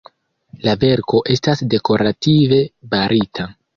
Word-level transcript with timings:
La 0.67 0.73
verko 0.83 1.21
estas 1.35 1.61
dekorative 1.75 2.61
barita. 2.95 3.47